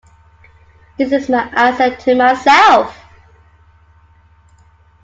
[0.97, 2.97] This is my answer to myself.